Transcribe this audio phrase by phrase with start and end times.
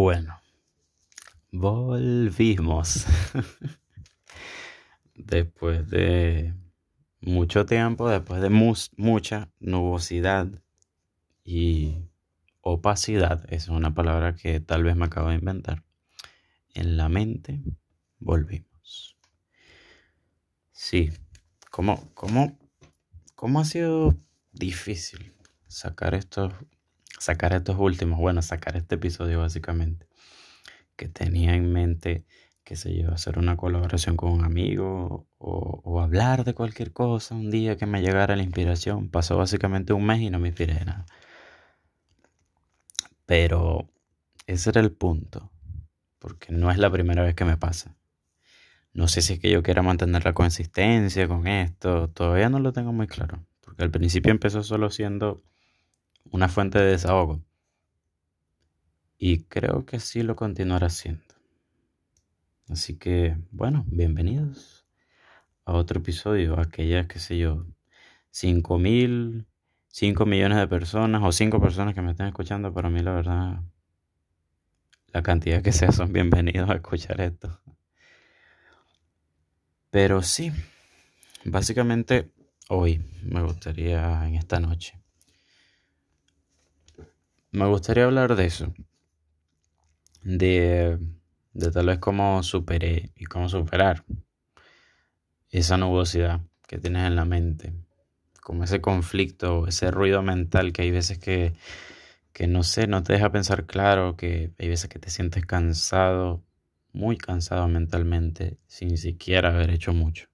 [0.00, 0.40] Bueno,
[1.50, 3.04] volvimos.
[5.16, 6.54] después de
[7.20, 10.46] mucho tiempo, después de mucha nubosidad
[11.42, 11.96] y
[12.60, 15.82] opacidad, es una palabra que tal vez me acabo de inventar,
[16.74, 17.60] en la mente,
[18.20, 19.16] volvimos.
[20.70, 21.10] Sí,
[21.72, 22.56] ¿cómo, cómo,
[23.34, 24.16] cómo ha sido
[24.52, 25.34] difícil
[25.66, 26.52] sacar estos
[27.18, 30.06] sacar estos últimos, bueno, sacar este episodio básicamente,
[30.96, 32.24] que tenía en mente,
[32.64, 37.50] qué sé yo, hacer una colaboración con un amigo o, hablar de cualquier cosa un
[37.50, 39.08] día que me llegara la inspiración.
[39.10, 41.06] Pasó básicamente un mes y no me inspiré de nada.
[43.26, 43.90] Pero
[44.46, 45.50] ese era el punto,
[46.18, 47.96] porque no es la primera vez que me pasa.
[48.92, 52.72] No sé si es que yo quiera mantener la consistencia con esto, todavía no lo
[52.72, 55.42] tengo muy claro, porque al principio empezó solo siendo
[56.30, 57.42] una fuente de desahogo.
[59.18, 61.24] Y creo que sí lo continuará haciendo.
[62.68, 64.86] Así que, bueno, bienvenidos
[65.64, 66.60] a otro episodio.
[66.60, 67.66] Aquellas, qué sé yo,
[68.30, 69.46] 5 mil,
[69.88, 72.72] 5 millones de personas o 5 personas que me estén escuchando.
[72.72, 73.62] Para mí, la verdad,
[75.12, 77.60] la cantidad que sea son bienvenidos a escuchar esto.
[79.90, 80.52] Pero sí,
[81.44, 82.30] básicamente
[82.68, 84.97] hoy me gustaría en esta noche
[87.50, 88.74] me gustaría hablar de eso.
[90.22, 90.98] De,
[91.52, 94.04] de tal vez cómo superé y cómo superar
[95.50, 97.72] esa nubosidad que tienes en la mente.
[98.42, 101.54] Como ese conflicto, ese ruido mental que hay veces que,
[102.32, 106.42] que no sé, no te deja pensar claro, que hay veces que te sientes cansado,
[106.92, 110.28] muy cansado mentalmente, sin siquiera haber hecho mucho.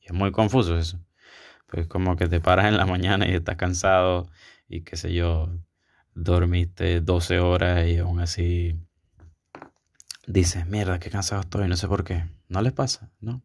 [0.00, 0.98] Y es muy confuso eso.
[1.68, 4.28] Pues como que te paras en la mañana y estás cansado
[4.68, 5.50] y qué sé yo,
[6.14, 8.76] dormiste 12 horas y aún así
[10.26, 12.24] dices, mierda, qué cansado estoy, no sé por qué.
[12.48, 13.42] No les pasa, ¿no?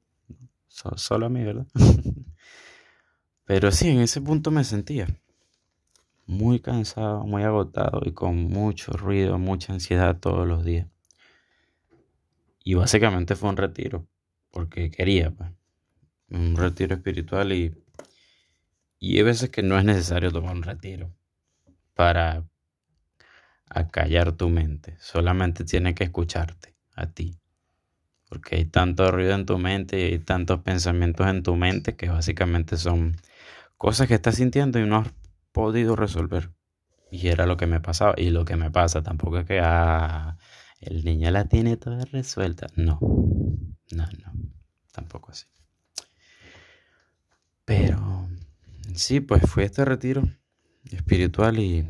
[0.67, 1.65] solo a mí, ¿verdad?
[3.45, 5.07] Pero sí, en ese punto me sentía
[6.27, 10.87] muy cansado, muy agotado y con mucho ruido, mucha ansiedad todos los días.
[12.63, 14.05] Y básicamente fue un retiro,
[14.51, 15.49] porque quería, pues,
[16.29, 17.73] un retiro espiritual y,
[18.99, 21.15] y hay veces que no es necesario tomar un retiro
[21.93, 22.45] para
[23.69, 24.97] a callar tu mente.
[24.99, 27.39] Solamente tiene que escucharte a ti.
[28.29, 32.09] Porque hay tanto ruido en tu mente y hay tantos pensamientos en tu mente que
[32.09, 33.15] básicamente son
[33.77, 35.13] cosas que estás sintiendo y no has
[35.51, 36.51] podido resolver.
[37.09, 39.01] Y era lo que me pasaba y lo que me pasa.
[39.01, 40.37] Tampoco es que ah,
[40.81, 42.67] el niño la tiene toda resuelta.
[42.75, 44.33] No, no, no.
[44.91, 45.45] Tampoco así.
[47.63, 48.27] Pero
[48.95, 50.23] sí, pues fui a este retiro
[50.91, 51.87] espiritual y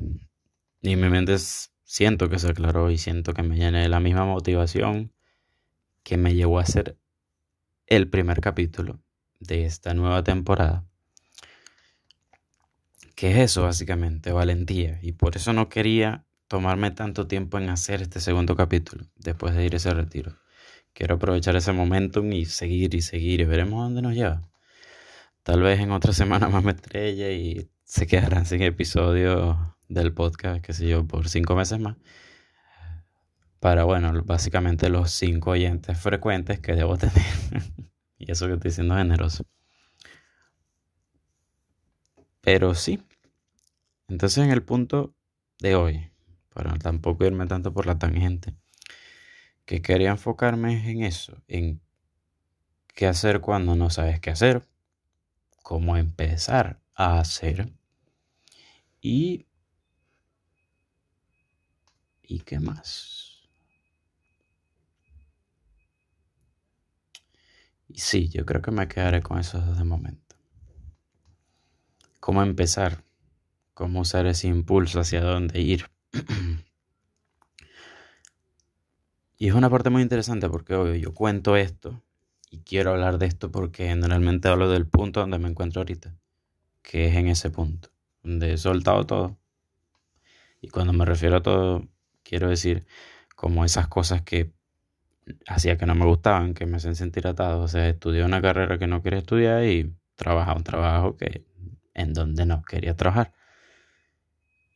[0.88, 1.36] y mi mente
[1.84, 5.14] siento que se aclaró y siento que me llené de la misma motivación
[6.04, 6.98] que me llevó a hacer
[7.88, 9.00] el primer capítulo
[9.40, 10.86] de esta nueva temporada.
[13.16, 14.32] ¿Qué es eso básicamente?
[14.32, 15.00] Valentía.
[15.02, 19.66] Y por eso no quería tomarme tanto tiempo en hacer este segundo capítulo después de
[19.66, 20.38] ir ese retiro.
[20.94, 24.48] Quiero aprovechar ese momentum y seguir y seguir y veremos dónde nos lleva.
[25.44, 30.64] Tal vez en otra semana más me estrelle y se quedarán sin episodio del podcast,
[30.64, 31.98] qué sé yo, por cinco meses más.
[33.60, 37.16] Para, bueno, básicamente los cinco oyentes frecuentes que debo tener.
[38.18, 39.44] y eso que estoy siendo generoso.
[42.42, 43.04] Pero sí.
[44.08, 45.14] Entonces en el punto
[45.60, 46.12] de hoy,
[46.54, 48.56] para tampoco irme tanto por la tangente,
[49.66, 51.82] que quería enfocarme en eso, en
[52.96, 54.66] qué hacer cuando no sabes qué hacer,
[55.62, 57.74] cómo empezar a hacer
[59.02, 59.47] y
[62.28, 63.48] ¿Y qué más?
[67.88, 70.36] Y sí, yo creo que me quedaré con esos dos de momento.
[72.20, 73.06] ¿Cómo empezar?
[73.74, 75.90] ¿Cómo usar ese impulso hacia dónde ir?
[79.38, 82.04] y es una parte muy interesante porque obvio, yo cuento esto
[82.52, 86.14] y quiero hablar de esto porque generalmente hablo del punto donde me encuentro ahorita,
[86.82, 87.88] que es en ese punto,
[88.22, 89.38] donde he soltado todo.
[90.60, 91.88] Y cuando me refiero a todo,
[92.28, 92.86] quiero decir,
[93.36, 94.52] como esas cosas que
[95.48, 97.62] hacía que no me gustaban, que me hacen sentir atado.
[97.62, 101.46] O sea, estudié una carrera que no quería estudiar y trabajaba un trabajo que
[101.94, 103.34] en donde no quería trabajar.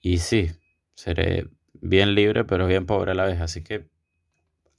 [0.02, 0.52] Y sí,
[0.96, 3.40] seré bien libre, pero bien pobre a la vez.
[3.42, 3.88] Así que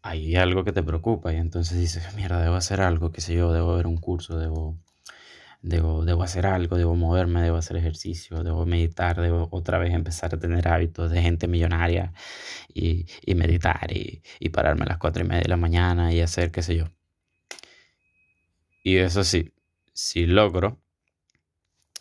[0.03, 3.53] hay algo que te preocupa y entonces dices, mierda, debo hacer algo, qué sé yo,
[3.53, 4.77] debo ver un curso, debo,
[5.63, 10.35] debo, debo hacer algo, debo moverme, debo hacer ejercicio, debo meditar, debo otra vez empezar
[10.35, 12.13] a tener hábitos de gente millonaria
[12.75, 16.21] y, y meditar y, y pararme a las cuatro y media de la mañana y
[16.21, 16.87] hacer qué sé yo.
[18.85, 19.55] Y eso sí,
[19.95, 20.81] si logro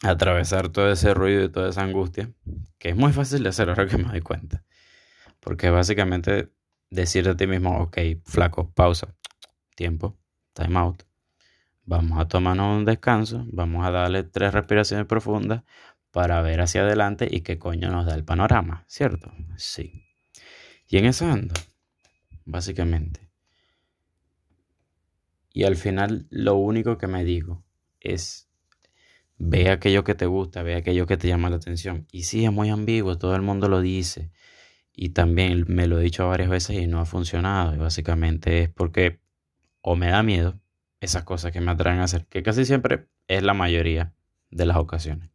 [0.01, 2.31] atravesar todo ese ruido y toda esa angustia,
[2.79, 4.63] que es muy fácil de hacer ahora que me doy cuenta.
[5.39, 6.51] Porque básicamente
[6.89, 9.15] decirte a ti mismo, ok, flaco, pausa,
[9.75, 10.17] tiempo,
[10.53, 11.03] time out.
[11.85, 15.63] Vamos a tomarnos un descanso, vamos a darle tres respiraciones profundas
[16.11, 19.31] para ver hacia adelante y qué coño nos da el panorama, ¿cierto?
[19.57, 20.05] Sí.
[20.87, 21.53] Y en eso ando,
[22.45, 23.29] básicamente.
[25.53, 27.63] Y al final lo único que me digo
[27.99, 28.49] es,
[29.37, 32.07] ve aquello que te gusta, ve aquello que te llama la atención.
[32.11, 34.31] Y sí, es muy ambiguo, todo el mundo lo dice.
[34.93, 37.73] Y también me lo he dicho varias veces y no ha funcionado.
[37.73, 39.19] Y básicamente es porque
[39.81, 40.60] o me da miedo
[41.01, 44.13] esas cosas que me atraen a hacer, que casi siempre es la mayoría
[44.51, 45.31] de las ocasiones.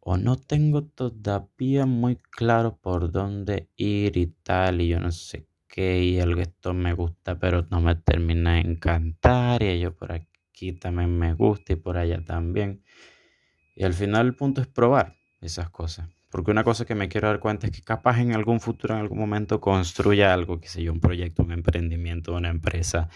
[0.00, 5.46] O no tengo todavía muy claro por dónde ir y tal, y yo no sé
[5.66, 10.12] qué, y algo esto me gusta, pero no me termina de encantar, y yo por
[10.12, 12.82] aquí también me gusta y por allá también.
[13.74, 16.08] Y al final el punto es probar esas cosas.
[16.32, 19.00] Porque una cosa que me quiero dar cuenta es que capaz en algún futuro, en
[19.00, 23.10] algún momento, construya algo, que sé yo, un proyecto, un emprendimiento, una empresa,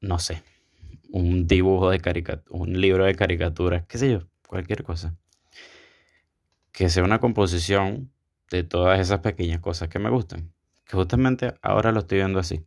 [0.00, 0.42] no sé,
[1.12, 5.14] un dibujo de caricatura, un libro de caricaturas, qué sé yo, cualquier cosa.
[6.72, 8.10] Que sea una composición
[8.50, 10.52] de todas esas pequeñas cosas que me gustan.
[10.86, 12.66] Que justamente ahora lo estoy viendo así.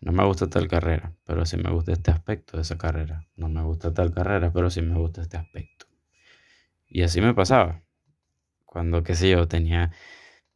[0.00, 3.24] No me gusta tal carrera, pero sí me gusta este aspecto de esa carrera.
[3.36, 5.86] No me gusta tal carrera, pero sí me gusta este aspecto.
[6.88, 7.84] Y así me pasaba.
[8.74, 9.92] Cuando, qué sé yo, tenía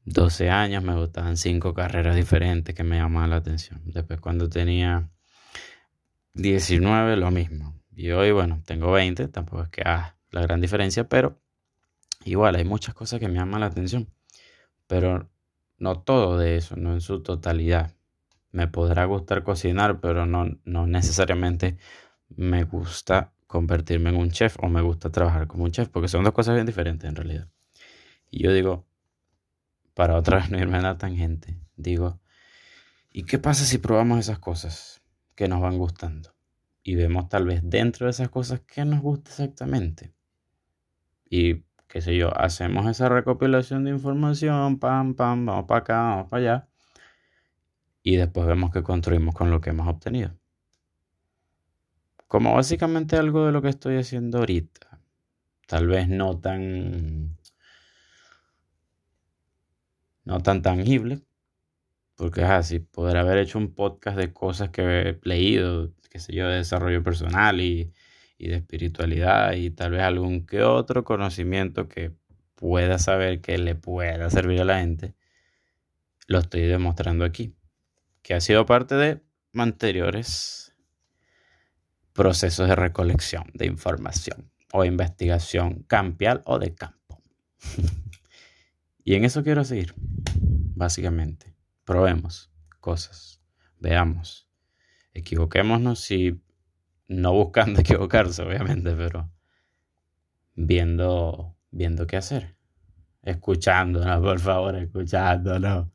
[0.04, 3.80] 12 años, me gustaban cinco carreras diferentes que me llamaban la atención.
[3.84, 5.08] Después, cuando tenía
[6.34, 7.80] 19, lo mismo.
[7.92, 11.40] Y hoy, bueno, tengo 20, tampoco es que, ah, la gran diferencia, pero
[12.24, 14.08] igual hay muchas cosas que me llaman la atención.
[14.88, 15.30] Pero
[15.78, 17.94] no todo de eso, no en su totalidad.
[18.50, 21.78] Me podrá gustar cocinar, pero no, no necesariamente
[22.30, 26.24] me gusta convertirme en un chef o me gusta trabajar como un chef, porque son
[26.24, 27.48] dos cosas bien diferentes en realidad.
[28.30, 28.86] Y yo digo,
[29.94, 32.20] para otra vez no irme a la tangente, digo,
[33.10, 35.02] ¿y qué pasa si probamos esas cosas
[35.34, 36.34] que nos van gustando?
[36.82, 40.14] Y vemos tal vez dentro de esas cosas qué nos gusta exactamente.
[41.28, 46.28] Y qué sé yo, hacemos esa recopilación de información, pam, pam, vamos para acá, vamos
[46.28, 46.68] para allá.
[48.02, 50.38] Y después vemos qué construimos con lo que hemos obtenido.
[52.26, 55.00] Como básicamente algo de lo que estoy haciendo ahorita.
[55.66, 57.36] Tal vez no tan
[60.28, 61.22] no tan tangible,
[62.14, 66.34] porque es así, poder haber hecho un podcast de cosas que he leído, qué sé
[66.34, 67.94] yo, de desarrollo personal y,
[68.36, 72.12] y de espiritualidad y tal vez algún que otro conocimiento que
[72.56, 75.14] pueda saber que le pueda servir a la gente,
[76.26, 77.56] lo estoy demostrando aquí,
[78.20, 79.22] que ha sido parte de
[79.54, 80.74] anteriores
[82.12, 87.22] procesos de recolección de información o investigación campial o de campo.
[89.08, 89.94] y en eso quiero seguir
[90.76, 91.54] básicamente.
[91.86, 93.40] Probemos cosas,
[93.80, 94.50] veamos,
[95.14, 96.42] equivoquémonos si
[97.06, 99.32] no buscando equivocarse, obviamente, pero
[100.54, 102.58] viendo, viendo qué hacer,
[103.22, 105.88] escuchándonos, por favor, escuchándonos.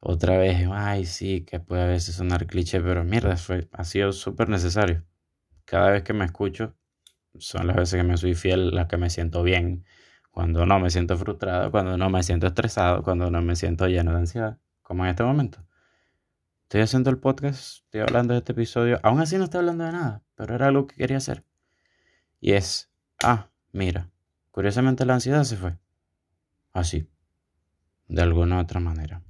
[0.00, 4.10] Otra vez, ay, sí, que puede a veces sonar cliché, pero mierda, fue, ha sido
[4.10, 5.04] súper necesario.
[5.64, 6.74] Cada vez que me escucho,
[7.38, 9.84] son las veces que me soy fiel, las que me siento bien,
[10.38, 14.12] cuando no me siento frustrado, cuando no me siento estresado, cuando no me siento lleno
[14.12, 15.66] de ansiedad, como en este momento.
[16.62, 19.90] Estoy haciendo el podcast, estoy hablando de este episodio, aún así no estoy hablando de
[19.90, 21.44] nada, pero era algo que quería hacer.
[22.38, 22.88] Y es,
[23.20, 24.10] ah, mira,
[24.52, 25.76] curiosamente la ansiedad se fue.
[26.72, 27.10] Así,
[28.06, 29.24] de alguna otra manera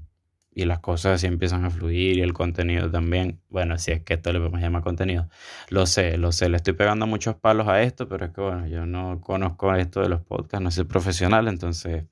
[0.59, 3.41] y las cosas así empiezan a fluir y el contenido también.
[3.49, 5.29] Bueno, si es que esto le podemos llamar contenido.
[5.69, 8.67] Lo sé, lo sé, le estoy pegando muchos palos a esto, pero es que bueno,
[8.67, 12.07] yo no conozco esto de los podcasts, no soy profesional, entonces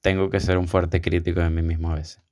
[0.00, 2.22] tengo que ser un fuerte crítico de mí mismo a veces.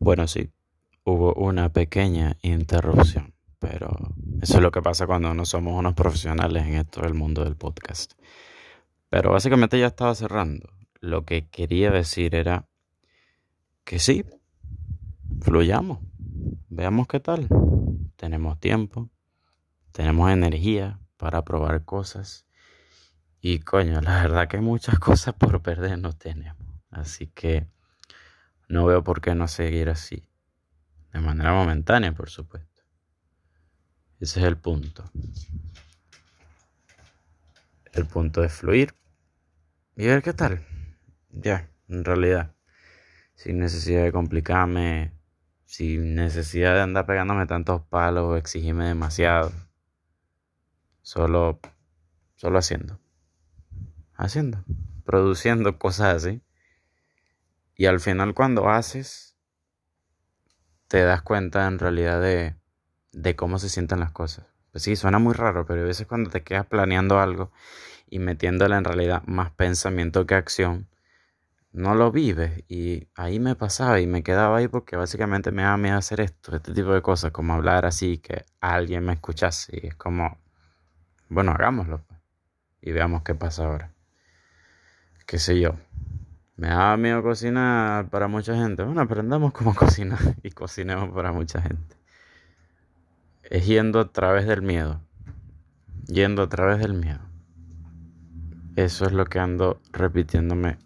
[0.00, 0.50] Bueno, sí,
[1.04, 3.34] hubo una pequeña interrupción.
[3.60, 3.90] Pero
[4.40, 7.56] eso es lo que pasa cuando no somos unos profesionales en esto del mundo del
[7.56, 8.14] podcast.
[9.10, 10.70] Pero básicamente ya estaba cerrando.
[11.00, 12.66] Lo que quería decir era
[13.84, 14.24] que sí,
[15.42, 15.98] fluyamos,
[16.68, 17.48] veamos qué tal.
[18.16, 19.10] Tenemos tiempo,
[19.92, 22.46] tenemos energía para probar cosas.
[23.42, 26.56] Y coño, la verdad que muchas cosas por perder no tenemos.
[26.90, 27.66] Así que
[28.68, 30.26] no veo por qué no seguir así.
[31.12, 32.79] De manera momentánea, por supuesto.
[34.20, 35.10] Ese es el punto.
[37.92, 38.94] El punto de fluir.
[39.96, 40.62] Y ver qué tal.
[41.30, 42.54] Ya, en realidad.
[43.34, 45.14] Sin necesidad de complicarme.
[45.64, 49.52] Sin necesidad de andar pegándome tantos palos o exigirme demasiado.
[51.00, 51.58] Solo,
[52.36, 53.00] solo haciendo.
[54.12, 54.62] Haciendo.
[55.06, 56.42] Produciendo cosas así.
[57.74, 59.34] Y al final cuando haces,
[60.88, 62.59] te das cuenta en realidad de,
[63.12, 64.46] de cómo se sienten las cosas.
[64.72, 67.50] Pues sí, suena muy raro, pero a veces cuando te quedas planeando algo
[68.08, 70.88] y metiéndole en realidad más pensamiento que acción,
[71.72, 72.64] no lo vives.
[72.68, 76.54] Y ahí me pasaba y me quedaba ahí porque básicamente me daba miedo hacer esto,
[76.54, 79.80] este tipo de cosas, como hablar así, que alguien me escuchase.
[79.82, 80.38] Y es como,
[81.28, 82.20] bueno, hagámoslo pues,
[82.82, 83.92] y veamos qué pasa ahora.
[85.26, 85.76] Qué sé yo.
[86.56, 88.82] Me da miedo cocinar para mucha gente.
[88.82, 91.99] Bueno, aprendamos cómo cocinar y cocinemos para mucha gente.
[93.50, 95.02] Es yendo a través del miedo.
[96.06, 97.18] Yendo a través del miedo.
[98.76, 100.78] Eso es lo que ando repitiéndome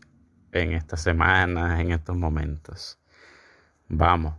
[0.51, 2.99] en estas semanas, en estos momentos.
[3.89, 4.37] Vamos.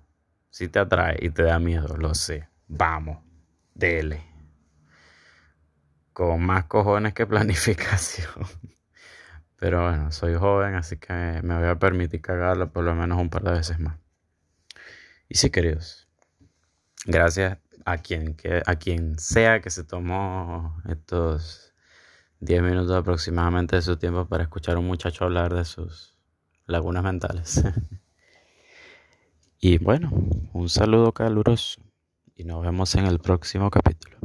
[0.49, 2.49] Si te atrae y te da miedo, lo sé.
[2.67, 3.19] Vamos.
[3.75, 4.23] Dele.
[6.11, 8.47] Con más cojones que planificación.
[9.57, 13.29] Pero bueno, soy joven, así que me voy a permitir cagarlo por lo menos un
[13.29, 13.99] par de veces más.
[15.29, 16.07] Y sí, queridos,
[17.05, 21.73] gracias a quien, que, a quien sea que se tomó estos
[22.39, 26.17] 10 minutos aproximadamente de su tiempo para escuchar a un muchacho hablar de sus
[26.65, 27.63] lagunas mentales.
[29.59, 30.11] y bueno,
[30.53, 31.81] un saludo caluroso
[32.35, 34.17] y nos vemos en el próximo capítulo.